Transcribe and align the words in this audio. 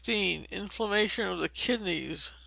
Inflammation 0.07 1.27
of 1.27 1.37
the 1.41 1.47
Kidneys. 1.49 2.33